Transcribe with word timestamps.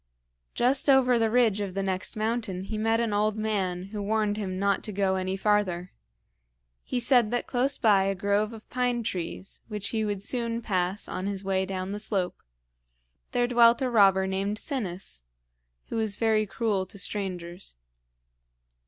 Just 0.55 0.89
over 0.89 1.19
the 1.19 1.29
ridge 1.29 1.61
of 1.61 1.75
the 1.75 1.83
next 1.83 2.15
mountain 2.17 2.63
he 2.63 2.75
met 2.75 2.99
an 2.99 3.13
old 3.13 3.37
man 3.37 3.83
who 3.93 4.01
warned 4.01 4.35
him 4.35 4.57
not 4.57 4.81
to 4.85 4.91
go 4.91 5.15
any 5.15 5.37
farther. 5.37 5.91
He 6.83 6.99
said 6.99 7.29
that 7.29 7.45
close 7.45 7.77
by 7.77 8.05
a 8.05 8.15
grove 8.15 8.51
of 8.51 8.67
pine 8.67 9.03
trees, 9.03 9.61
which 9.67 9.89
he 9.89 10.03
would 10.03 10.23
soon 10.23 10.63
pass 10.63 11.07
on 11.07 11.27
his 11.27 11.45
way 11.45 11.67
down 11.67 11.91
the 11.91 11.99
slope, 11.99 12.41
there 13.31 13.45
dwelt 13.45 13.79
a 13.83 13.91
robber 13.91 14.25
named 14.25 14.57
Sinis, 14.57 15.21
who 15.89 15.97
was 15.97 16.15
very 16.15 16.47
cruel 16.47 16.87
to 16.87 16.97
strangers. 16.97 17.75